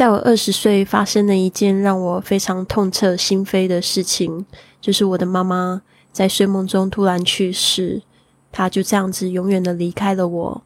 [0.00, 4.46] 在我二十岁发生了一件让我非常痛彻心扉的事情，
[4.80, 8.00] 就是我的妈妈在睡梦中突然去世，
[8.50, 10.62] 她就这样子永远的离开了我。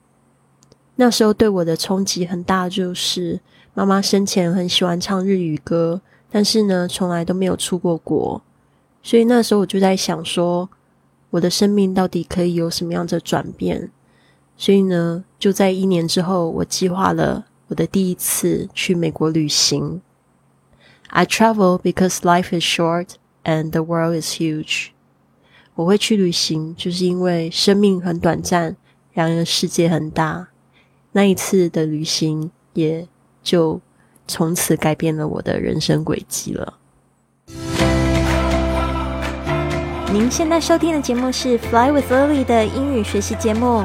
[0.94, 3.40] 那时候对我的冲击很大，就是
[3.74, 8.40] 妈妈生前很喜欢唱日语歌，但是呢，从来都没有出过国。
[9.02, 10.70] 所以那时候我就在想说，
[11.30, 13.90] 我的生命到底可以有什么样的转变？
[14.56, 17.46] 所以呢，就在一年之后，我计划了。
[17.68, 20.02] 我的第一次去美国旅行。
[21.08, 23.10] I travel because life is short
[23.44, 24.88] and the world is huge。
[25.74, 28.76] 我会去旅行，就是因为生命很短暂，
[29.12, 30.48] 然而世界很大。
[31.12, 33.06] 那一次的旅行，也
[33.42, 33.80] 就
[34.26, 36.78] 从此改变了我的人生轨迹了。
[40.12, 43.84] 您现在收听的节目是《Fly with Lily》的英语学习节目，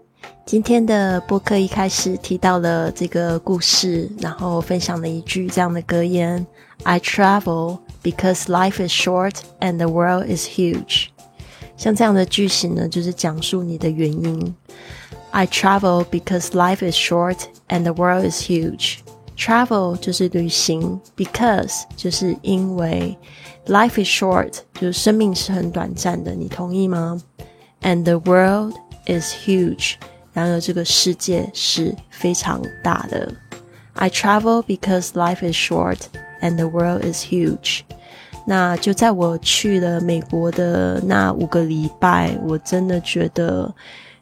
[0.50, 6.46] 今天的播客一开始提到了这个故事，然后分享了一句这样的格言：“
[6.84, 11.06] I travel because life is short and the world is huge。”
[11.76, 14.54] 像这样的句型呢，就是讲述你的原因。
[15.32, 23.18] I travel because life is short and the world is huge。Travel 就是旅行，because 就是因为，
[23.66, 27.20] life is short 就是生命是很短暂的，你同意吗？
[27.82, 28.72] And the world
[29.06, 29.96] is huge。
[30.33, 33.31] 然而，这个世界是非常大的。
[33.93, 35.97] I travel because life is short
[36.41, 37.81] and the world is huge。
[38.47, 43.73] 那就在我去了美国的那五个礼拜，我真的觉得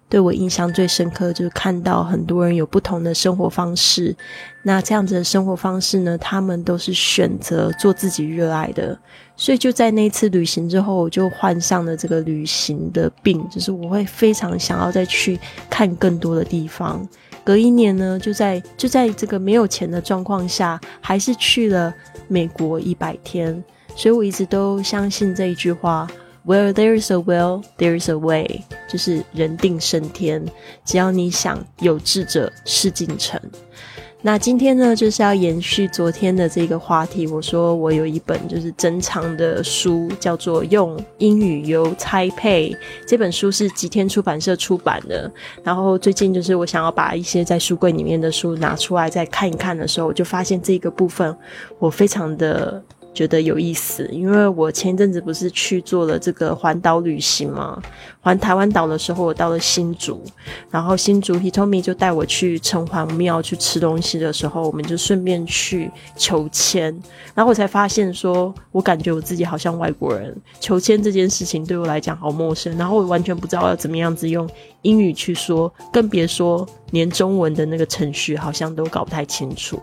[0.10, 4.16] 对我印象最深刻，就是看到很多人有不同的生活方式。
[4.64, 8.98] 那这样子的生活方式呢，他们都是选择做自己热爱的。
[9.38, 15.40] 所以就在那次旅行之后，我就患上了这个旅行的病，就是我会非常想要再去
[15.70, 17.08] 看更多的地方。
[17.44, 21.94] 隔一年呢，就在就在这个没有钱的状况下，还是去了
[22.28, 23.64] 美国一百天。
[23.96, 26.08] 所以我一直都相信这一句话
[26.46, 30.46] ：Where there is a will, there is a way，就是人定胜天，
[30.86, 33.40] 只要你想，有志者事竟成。
[34.22, 37.26] 那今天呢，就是要延续昨天的这个话题。
[37.26, 42.70] 我说我有一本就是珍藏的书，叫做《用英语邮差配》。
[43.08, 45.32] 这本书是吉天出版社出版的。
[45.64, 51.34] 然后最近就是我想要把一些在书柜里面的书拿出来再看一看的时候，我就发现这个部分
[51.78, 52.84] 我非常的。
[53.14, 57.82] 觉得有意思，因为我前阵子不是去做了这个环岛旅行吗？
[58.30, 60.24] 环台湾岛的时候，我到了新竹，
[60.70, 66.96] 然后新竹 Hitomi 就带我去城隍庙去吃东西的时候，我们就顺便去求签，
[67.34, 74.48] 然后我才发现说，我感觉我自己好像外国人，求签这件事情对我来讲好陌生，然后我完全不知道要怎么样子用。
[74.84, 79.78] 英语去说，更别说连中文的那个程序好像都搞不太清楚。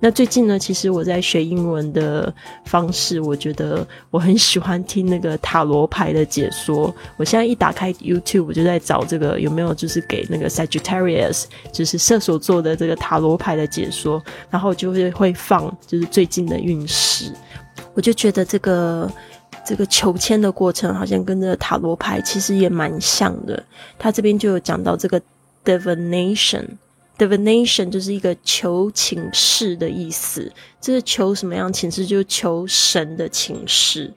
[0.00, 2.30] 那最近呢，其实我在学英文的
[2.66, 6.94] 方式，我觉得我很喜欢听那个塔罗牌的解说。
[7.16, 17.32] 我现在一打开 YouTube，就在找这个有没有就是给那个 Sagittarius，就是射手座的这个塔罗牌的解说，然后就会会放就是最近的运势。
[17.94, 19.10] 我就觉得这个。
[19.66, 23.64] 这个求签的过程好像跟这个塔罗牌其实也蛮像的。
[23.98, 25.18] 他这边就有讲到这个
[25.64, 26.66] divination
[27.16, 30.50] Divination 就是一个求请示的意思。
[30.80, 32.04] 这是求什么样请示？
[32.04, 34.12] 就是求神的请示。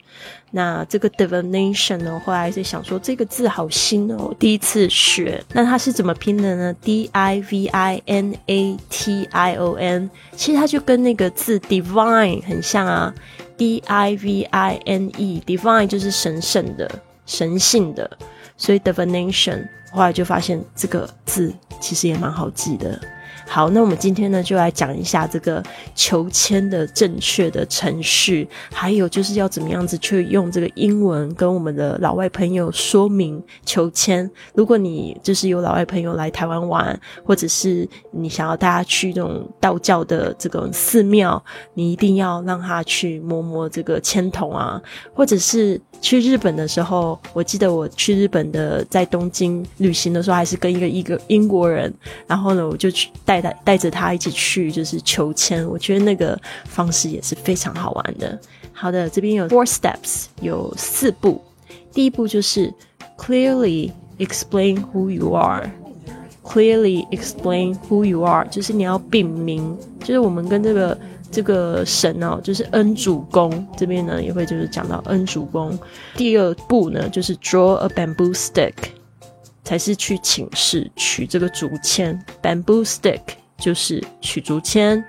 [0.51, 5.43] 那这个 divination 呢，后来在想说这个字好新哦，第一次学。
[5.53, 13.13] 那它是怎么拼的呢？D I V I N A T I O N，其实它就跟那个字 divine 很像啊。
[13.57, 16.89] D I V I N E，divine 就是神圣的、
[17.25, 18.09] 神性的，
[18.55, 22.99] 所以 divination 后来就发现这个字其实也蛮好记的。
[23.49, 25.63] 好，那我们今天呢，就来讲一下这个
[25.95, 34.29] 求签的正确的程序，还有就是要怎么样子去用这个英文跟我们的老外朋友说明求签。
[34.53, 41.41] 如果你就是有老外朋友来台湾玩，或者是你想要带他去这种道教的这个寺庙，
[41.73, 44.81] 你一定要让他去摸摸这个签筒啊，
[45.13, 45.79] 或者是。
[46.01, 51.93] 去日本的时候，我记得我去日本的在东京旅行的时候，还是跟一个一个英国人，
[52.25, 58.39] 然后呢，我就去带他带着他一起去就是求签，我觉得那个方式也是非常好玩的。
[58.71, 61.41] 好的，这边有 four steps，有四步。
[61.91, 62.73] 第一步就是
[63.17, 65.69] clearly explain who you are。
[66.43, 70.97] Clearly explain who you are，就是你要禀明，就是我们跟这个
[71.31, 75.77] 这个神哦，就是恩主公这边呢，也会就是讲到恩主公。
[76.15, 78.73] 第二步呢，就是 draw a bamboo stick，
[79.63, 82.23] 才是去请示取这个竹签。
[82.41, 83.21] Bamboo stick
[83.57, 85.03] 就是取竹签。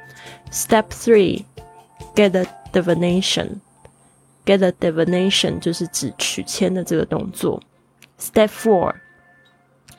[0.50, 7.62] Step three，get a divination，get a divination 就是指取签的这个动作。
[8.18, 8.94] Step four。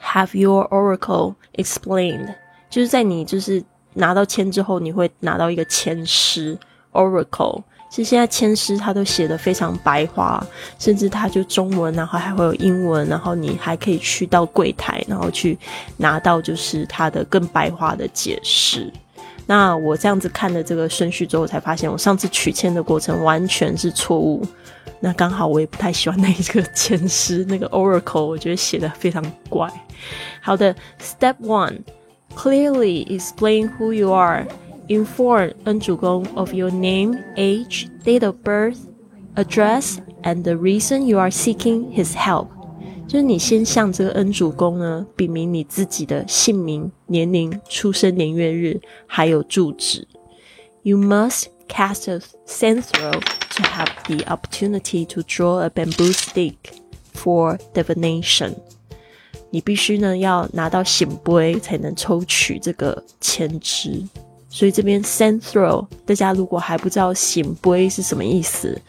[0.02, 2.34] Have your oracle explained，
[2.70, 3.62] 就是在你就是
[3.94, 6.58] 拿到签之后，你会拿到一个签诗
[6.92, 7.62] oracle。
[7.90, 10.46] 其实现在签诗它都写的非常白话，
[10.78, 15.58] 甚至它就中文，然后还会有英文，然后你还可以去到柜台，然后去
[15.98, 18.94] 拿到就是它的更白话的解释。
[19.48, 24.46] 那我这样子看的这个顺序之后，才发现我上次取签的过程完全是错误。
[25.00, 29.68] 那刚好我也不太喜欢那一个签诗，那个 oracle，我觉得写的非常怪。
[30.42, 31.80] 好的，Step One
[32.35, 34.47] one，clearly explain who you are.
[34.89, 38.77] Inform 恩主公 of your name, age, date of birth,
[39.35, 42.49] address, and the reason you are seeking his help.
[43.07, 50.07] 就是你先向这个恩主公呢禀明你自己的姓名、年龄、出生年月日，还有住址。
[50.83, 56.57] You must cast a sand throw to have the opportunity to draw a bamboo stick
[57.15, 58.57] for divination。
[59.52, 64.04] 你必须呢要拿到醒杯才能抽取这个签支，
[64.50, 68.80] 所以这边 send throw，大家如果还不知道醒杯是什么意思，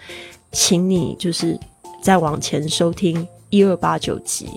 [0.53, 1.59] 请你就是
[2.03, 4.49] 再往前收听一二八九集。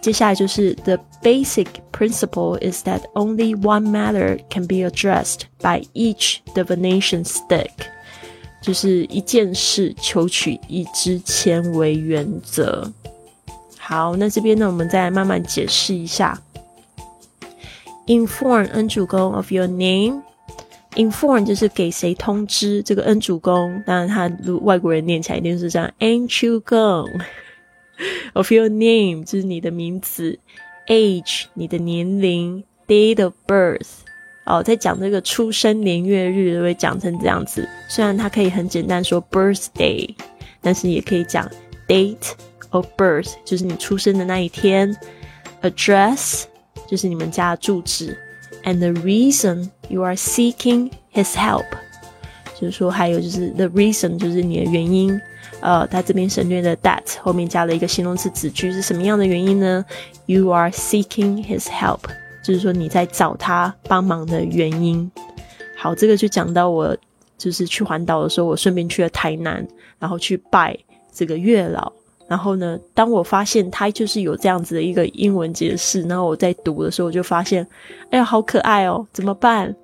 [0.00, 7.22] 接下来就是 the basic principle is that only one matter can be addressed by each divination
[7.22, 7.68] stick，
[8.62, 12.90] 就是一件事求取一支签为原则。
[13.90, 16.40] 好，那这边呢，我们再慢慢解释一下。
[18.06, 20.22] Inform 恩主公 of your name。
[20.94, 27.20] Inform 就是给谁通知这个恩主公，当然他如外国人念起来一定是这样，Anchu Gong
[28.34, 30.38] of your name 就是你的名字
[30.86, 33.88] ，Age 你的年龄，Date of birth
[34.46, 37.68] 哦，在讲这个出生年月日会讲成这样子。
[37.88, 40.14] 虽然它可以很简单说 birthday，
[40.60, 41.50] 但是也可以讲
[41.88, 42.34] date。
[42.70, 44.96] Of birth 就是你出生的那一天
[45.62, 46.44] ，address
[46.86, 48.16] 就是你们家的住址
[48.64, 51.64] ，and the reason you are seeking his help，
[52.54, 55.20] 就是说还有就是 the reason 就是你的原因，
[55.60, 59.84] 呃，他这边省略的 that 后面加了一个形容词子句是什么样的原因呢
[60.26, 62.02] ？You are seeking his help，
[62.44, 65.10] 就是说你在找他帮忙的原因。
[65.76, 66.96] 好，这个就讲到我
[67.36, 69.66] 就是去环岛的时候，我顺便去了台南，
[69.98, 70.78] 然后去拜
[71.12, 71.92] 这个月老。
[72.30, 72.78] 然后呢？
[72.94, 77.66] 当我发现它就是有这样子的一个英文解释，然后我在读的时候，我就发现，
[78.12, 79.04] 哎呀，好可爱哦！
[79.12, 79.74] 怎么办？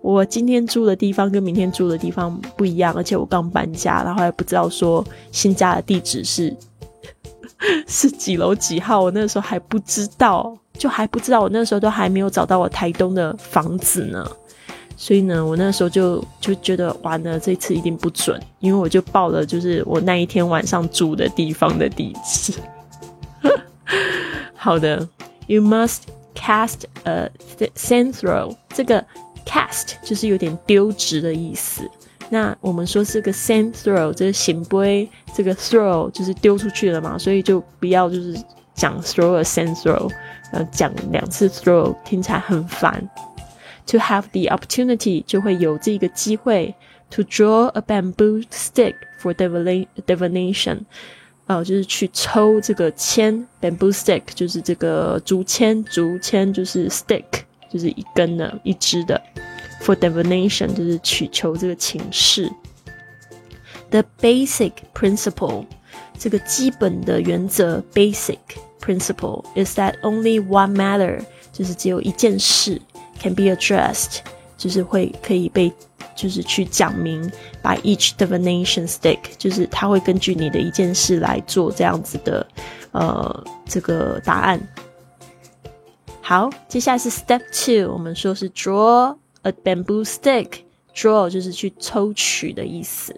[0.00, 6.52] 我今天住的地方跟明天住的地方不一样，而且我刚搬家，然后还不知道说新家的地址是
[7.86, 9.00] 是几楼几号。
[9.00, 14.28] 我那时候还不知道，就还不知道，我那时候都还没有找到我台东的房子呢。
[15.04, 22.52] 所以呢，我那时候就就觉得完了，这次一定不准，因为我就报了，就是我那一天晚上住的地方的地址。
[24.54, 25.08] 好的
[25.48, 26.02] ，You must
[26.36, 27.28] cast a
[27.74, 28.54] sand throw。
[28.72, 29.04] 这个
[29.44, 31.82] cast 就是有点丢掷的意思。
[32.30, 38.40] 那我们说这个 sand throw，这个行杯，这个 throw 就是丢出去了嘛，所以就不要就是
[38.72, 40.08] 讲 throw a sand throw，
[40.52, 43.04] 呃，讲两次 throw 听起来很烦。
[43.87, 46.75] To have the opportunity 就会有这个机会，
[47.09, 50.79] to draw a bamboo stick for divination，
[51.45, 57.23] 呃，就是去抽这个签，bamboo stick 就是这个竹签，竹签就是 stick
[57.71, 59.21] 就是一根的，一支的，
[59.81, 62.51] for divination 就是去求这个情事。
[63.89, 65.65] The basic principle
[66.19, 68.39] 这个基本的原则，basic
[68.81, 71.21] principle is that only one matter
[71.53, 72.81] 就是只有一件事。
[73.21, 74.19] can be addressed，
[74.57, 75.71] 就是会可以被
[76.15, 77.21] 就是去讲明
[77.61, 82.47] by each divination stick，就是它会根据你的一件事来做这样子的
[82.91, 84.59] 呃这个答案。
[86.21, 93.15] 好，接下来是 step two，我们说是 draw a bamboo stick，draw 就是去抽取的意思。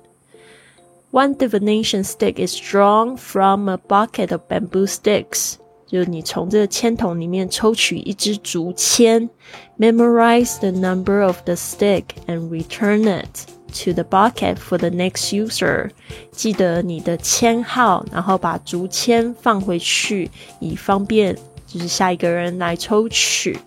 [1.12, 5.55] One divination stick is drawn from a bucket of bamboo sticks。
[5.93, 9.29] 就是你从这个签筒里面抽取一支竹签，
[9.77, 15.89] memorize the number of the stick and return it to the bucket for the next user。
[16.31, 20.29] 记得你的签号，然后把竹签放回去，
[20.60, 23.58] 以方便就是下一个人来抽取。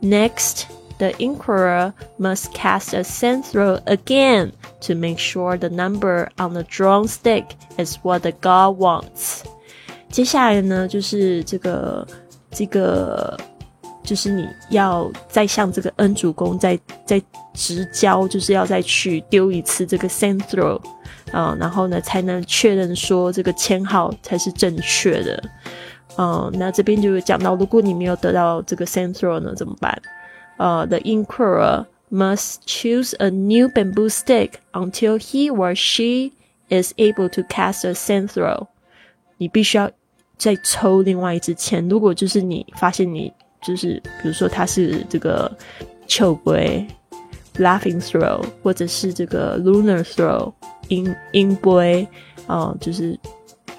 [0.00, 6.62] Next。the inquirer must cast a sand throw again to make sure the number on the
[6.62, 9.42] drawn stick is what the god wants.
[10.09, 12.07] 接下来呢，就是这个
[12.51, 13.37] 这个，
[14.03, 17.21] 就是你要再向这个恩主公再再
[17.53, 20.79] 直交，就是要再去丢一次这个 sand throw
[21.31, 25.43] 啊，然后呢才能确认说这个签号才是正确的。
[26.17, 30.01] 嗯，那这边就有讲到，如果你没有得到这个 sand throw 呢，怎么办
[30.57, 36.31] ？uh, the inquirer must choose a new bamboo stick until he or she
[36.69, 38.67] is able to cast a sand throw。
[39.37, 39.89] 你必须要
[40.37, 41.87] 再抽另外一支签。
[41.87, 45.51] 如果就是你发现你就是比如说它是这个
[46.07, 46.85] 秋龟
[47.55, 50.53] laughing throw，或者是这个 lunar throw
[50.89, 52.07] 音音杯，
[52.45, 53.19] 啊、呃，就是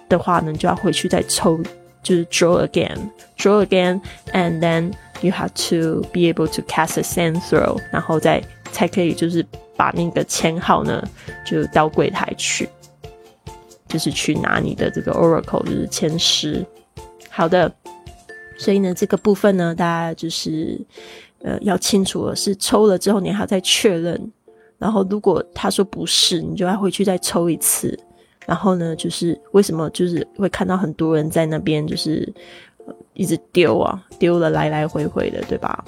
[0.09, 1.61] 的话呢，就要回去再抽，
[2.03, 9.47] 就是 draw again，draw again，and then you have to be able to cast a sand throw，然后再才可以就是
[9.77, 11.03] 把那个签号呢
[11.47, 12.69] 就到柜台去，
[13.89, 16.65] 就是去拿你的这个 oracle 就是签诗。
[17.31, 17.73] 好的，
[18.59, 20.79] 所以呢这个部分呢大家就是
[21.43, 24.31] 呃要清楚了，是抽了之后你还要再确认，
[24.79, 27.99] 然后如果他说不是，你就要回去再抽一次。
[28.47, 32.33] 然后呢，就是为什么就是会看到很多人在那边就是。
[33.13, 35.85] 一直丢啊，丢了来来回回的，对吧？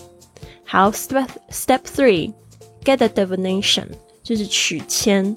[0.65, 3.87] 好，step step three，get a divination，
[4.23, 5.35] 就是取签。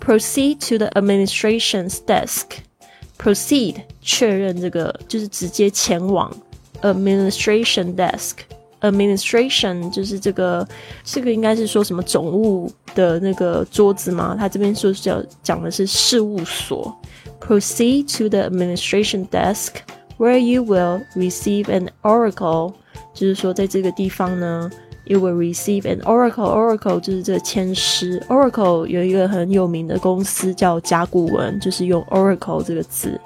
[0.00, 6.34] Proceed to the administration's desk。Proceed 确认这个就是直接前往
[6.82, 10.66] administration desk。Administration 就是这个，
[11.04, 14.36] 这个应该是说什么总务的那个桌子吗？
[14.36, 16.92] 他这边说叫讲的是事务所。
[17.40, 22.72] Proceed to the administration desk。where you will receive an oracle，
[23.12, 24.70] 就是说在这个地方呢
[25.06, 28.20] ，you will receive an oracle。oracle 就是这个签诗。
[28.28, 33.20] oracle 有一个很有名的公司叫甲骨文，就是用 oracle 这个字，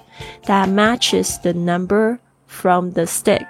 [0.44, 3.46] that matches the number from the stick。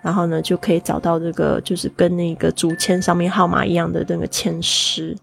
[0.00, 5.16] 然后呢，就可以找到这个就是跟那个竹签上面号码一样的那个签诗。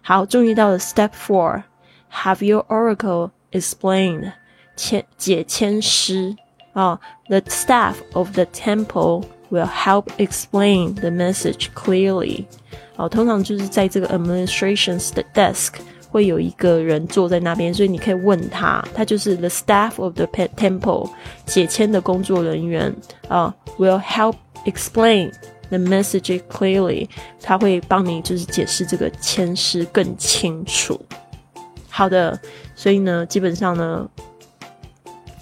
[0.00, 4.32] 好，终于到了 step four，have your oracle explained，
[4.76, 6.34] 签解签诗。
[6.74, 12.45] uh, the staff of the temple Will help explain the message clearly。
[12.95, 15.75] 哦，通常就是在这个 administration's 的 desk
[16.09, 21.09] 会有一个人坐在那边，所以你可以问他，他就是 the staff of the temple
[21.45, 22.93] 解签的工作人员
[23.27, 25.31] 啊、Will help explain
[25.69, 27.07] the message clearly。
[27.41, 30.99] 他会帮你就是解释这个签诗更清楚。
[31.89, 32.39] 好的，
[32.75, 34.09] 所以呢，基本上呢。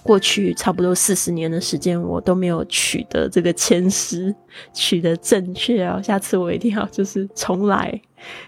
[0.08, 4.34] 过去差不多四十年的时间，我都没有取得这个签诗
[4.74, 6.02] 取得正确啊！
[6.02, 8.02] 下次我一定要就是重来，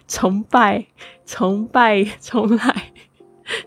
[0.08, 0.86] 崇拜，
[1.26, 2.84] 崇拜， 重来。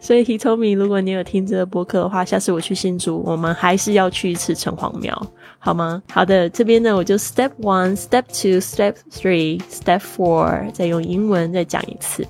[0.00, 5.26] 所以提聪明，如果你有听这个播客的话，下次我去新竹，我们还是要去一次城隍庙，
[5.58, 6.02] 好吗？
[6.10, 12.26] 好的，这边呢，我就 Step One、Step Two、Step Three、Step Four，再用英文再讲一次。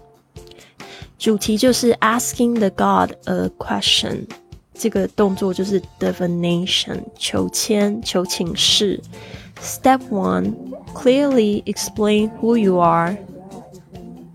[1.19, 4.27] 主题就是 Asking the God a question。
[4.82, 9.02] 这个动作就是 divination 求签求请示。
[9.60, 10.54] Step one,
[10.94, 13.18] clearly explain who you are.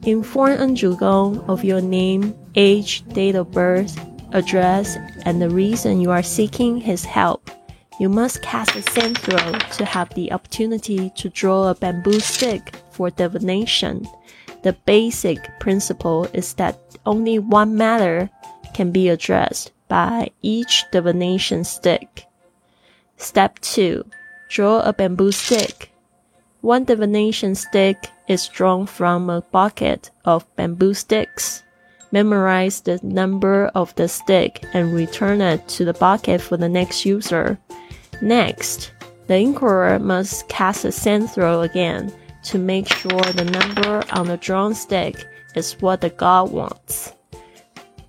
[0.03, 3.95] Inform 恩主公 of your name, age, date of birth,
[4.33, 7.51] address, and the reason you are seeking his help.
[8.01, 12.75] You must cast a sand throw to have the opportunity to draw a bamboo stick
[12.91, 14.09] for divination.
[14.63, 18.29] The basic principle is that only one matter
[18.78, 22.28] can be addressed by each divination stick.
[23.18, 24.06] Step 2.
[24.50, 25.90] Draw a bamboo stick.
[26.62, 31.64] One divination stick is drawn from a bucket of bamboo sticks.
[32.12, 37.04] Memorize the number of the stick and return it to the bucket for the next
[37.04, 37.58] user.
[38.22, 38.92] Next,
[39.26, 44.38] the inquirer must cast a sand throw again to make sure the number on the
[44.38, 45.16] drawn stick
[45.56, 47.14] is what the god wants.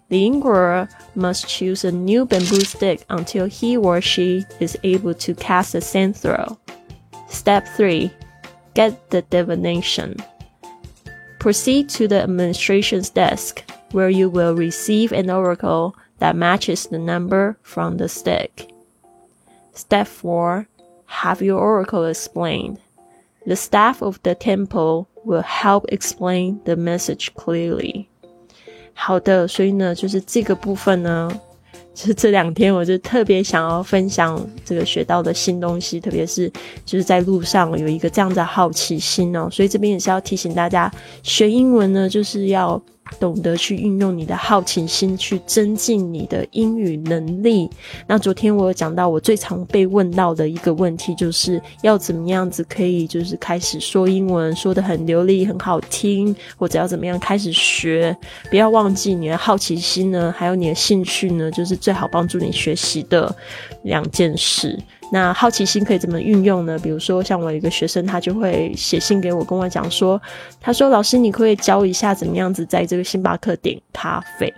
[0.08, 5.34] The inquirer must choose a new bamboo stick until he or she is able to
[5.34, 6.58] cast a sand throw.
[7.28, 8.10] Step 3.
[8.74, 10.16] Get the divination.
[11.38, 13.62] Proceed to the administration's desk,
[13.92, 18.70] where you will receive an oracle that matches the number from the stick.
[19.72, 20.66] Step four,
[21.06, 22.80] have your oracle explained.
[23.46, 28.07] The staff of the temple will help explain the message clearly.
[29.00, 31.30] 好的，所以呢，就是这个部分呢，
[31.94, 36.50] 就是这两天我就特别想要分享这个学到的新东西，特别是
[36.84, 42.82] 就是在路上有一个这样的好奇心哦，所以这边也是要提醒大家，学英文呢就是要。
[43.18, 47.68] 懂得去运用你的好奇心去增进你的英语能力。
[48.06, 58.16] 那昨天我有讲到，我最常被问到的一个问题，就是要怎么样子可以就是开始说英文，说的很流利、很好听，或者要怎么样开始学？
[58.50, 63.34] 不要忘记你的好奇心呢，还有你的兴趣呢，就是最好帮助你学习的
[63.82, 64.78] 两件事。
[65.10, 66.78] 那好奇心可以怎么运用呢？
[66.78, 70.20] 比如说，像我一个学生，他就会写信给我，跟我讲说，
[70.60, 74.52] 他说：“老师，你可以教一下怎么样子在这个星巴克点咖啡。”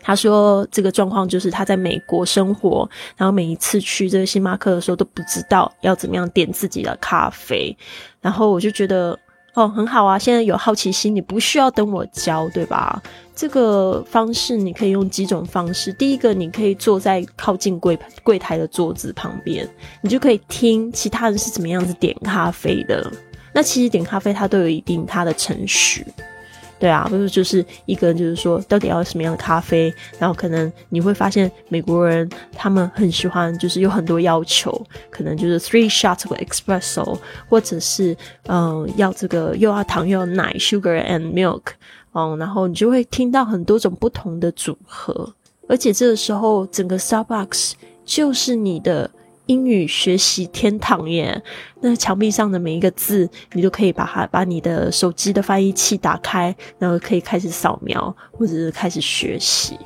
[0.00, 7.76] 他说这个状况就是他在美国生活，然后每一次去这个星巴克的时候都不知道要怎么样点自己的咖啡，
[8.20, 9.18] 然后我就觉得。
[9.54, 10.18] 哦，很好啊！
[10.18, 13.02] 现在有好奇心，你不需要等我教，对吧？
[13.36, 15.92] 这个方式你可以用几种方式。
[15.92, 19.68] 第一个，你可以坐在靠近柜柜台的桌子旁边，
[20.00, 23.12] 你就可以听其他人是怎么样子点咖啡的。
[23.52, 26.06] 那其实点咖啡它都有一定它的程序。
[26.82, 37.16] 对啊，不是就是一个人，就是说到底要什么样的咖啡，然后可能你会发现美国人他们很喜欢，就是有很多要求，可能就是 three shots of espresso，
[37.48, 38.16] 或者是
[38.48, 41.62] 嗯要这个又要糖又要奶，sugar and milk，
[42.14, 45.32] 嗯，然后你就会听到很多种不同的组合，
[45.68, 47.74] 而且这个时候整个 Starbucks
[48.04, 49.08] 就是你的。
[49.52, 51.40] 英语学习天堂耶！
[51.82, 59.78] 那墙壁上的每一个字，你都可以把它把你的手机的翻译器打开，然后可以开始扫描，或者是开始学习。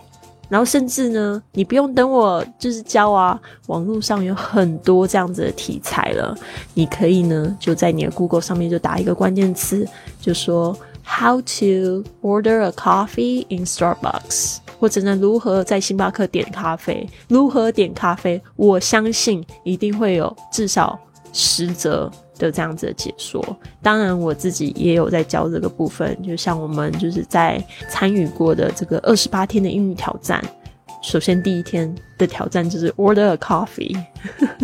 [0.49, 6.39] 然后甚至呢，你不用等我就是教啊，网络上有很多这样子的题材了。
[6.73, 9.85] 你可以呢，就在你的 Google 上面就打一个关键词，
[10.21, 14.59] 就说 How to order a coffee in Starbucks。
[14.79, 17.09] 或者呢，如何在星巴克点咖啡？
[17.29, 18.41] 如何点咖啡？
[18.57, 20.99] 我相信一定会有至少
[21.33, 23.43] 十则的这样子的解说。
[23.83, 26.17] 当然，我自己也有在教这个部分。
[26.23, 30.45] 就像我们就是在参与过的这个二十八天的英语挑战。
[31.03, 33.97] 首先，第一天的挑战就是 order a coffee。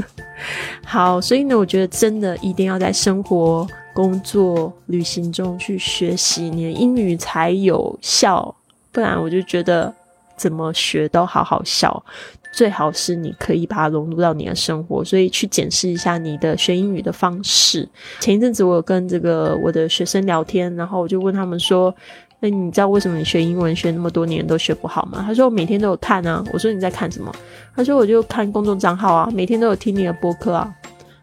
[0.84, 8.54] 好，所以呢，我觉得真的一定要在生活、工作、旅行中去学习，你的英语才有效。
[8.90, 9.94] 不然，我就觉得。
[10.42, 12.04] 怎么学都好好笑，
[12.52, 17.88] 最好是你可以把它融入到你的生活，所以去检视一下你的学英语的方式。
[18.18, 21.94] 前一阵子我有跟这个我的学生聊天，然后我就问他们说
[22.42, 27.32] ：“那你知道为什么你学英文学那么多年都学不好吗？”他说：“我每天都有看啊。”我说：“你在看什么？”
[27.76, 30.74] 他说：“我就看公众账号啊，每天都有听你的播客啊。”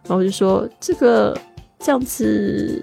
[0.08, 1.38] 然后我就说：“这个
[1.78, 2.82] 这样子，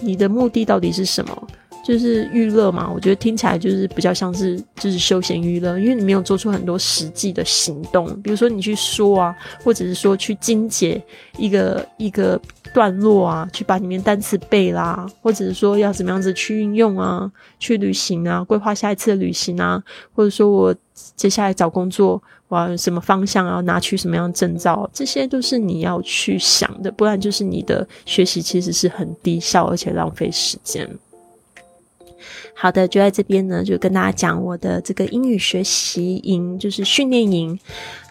[0.00, 1.48] 你的目的到底是什么？”
[1.90, 11.02] 就是娱乐嘛，我觉得听起来就是比较像是就是休闲娱乐，因为你没有做出很多实际的行动，比如说你去说啊，或者是说去精简
[11.36, 12.40] 一个一个
[12.72, 19.82] 段落啊，去把里面单词背啦，或者是说要怎么样子去运用啊，去旅行啊，规划下一次的旅行啊，
[20.14, 20.72] 或者说我
[21.16, 30.88] 接下来找工作，我要什么方向啊，拿取什么样的证照，这些都是你要去想的，不然就是你的学习其实是很低效而且浪费时间。
[32.62, 37.58] 好的，就在这边呢，就跟大家讲我的这个英语学习营，就是训练营。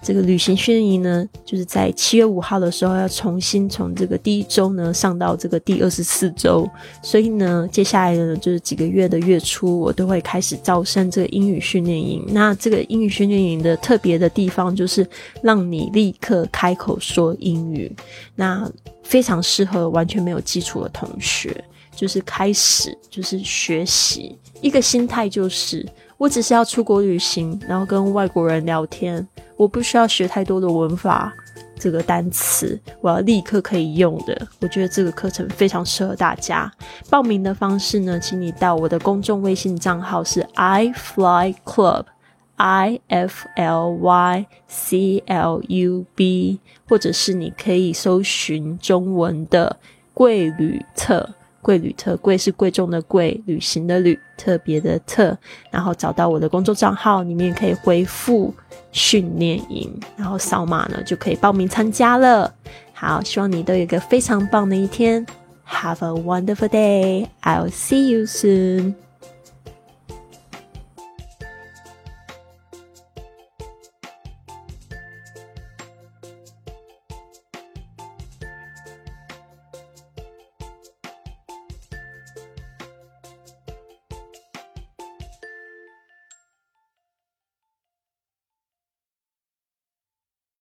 [0.02, 6.68] 这个旅行训练营呢，就是在七月五号的时候要重新从这个第一周呢上到这个第二十四周。
[7.04, 12.26] 所以呢，接下来呢就是几个月的月初，我都会开始招生这个英语训练营。
[12.30, 15.08] 那这个英语训练营的特别的地方，就是
[15.44, 17.96] 让你立刻开口说英语，
[18.34, 18.68] 那
[19.04, 21.64] 非常适合完全没有基础的同学。
[22.00, 25.86] 就是开始，就是学习一个心态，就是
[26.18, 31.34] 我只是要出国旅行，然后跟外国人聊天，我不需要学太多的文法，
[31.78, 34.48] 这个单词我要立刻可以用的。
[34.62, 36.72] 我觉得这个课程非常适合大家。
[37.10, 49.76] 报名的方式呢，请你到我的公众微信账号是 i fly club，i f l y c l u b，或者是你可以搜寻中文的
[50.14, 51.30] 贵旅册。
[51.62, 55.38] 贵旅特贵是贵重的贵，旅行的旅，特别的特，
[55.70, 58.54] 然后找到我的工作账号，里面可以回复
[58.92, 62.54] 训练营，然后扫码呢就可以报名参加了。
[62.94, 65.26] 好，希望你都有一个非常棒的一天
[65.68, 67.28] ，Have a wonderful day.
[67.44, 69.09] I'll see you soon.